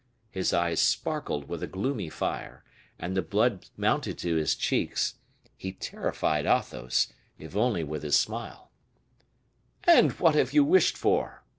[0.31, 2.63] His eyes sparkled with a gloomy fire,
[2.97, 5.19] and the blood mounted to his cheeks;
[5.55, 8.71] he terrified Athos, if only with his smile.
[9.83, 11.43] "And what have you wished for?"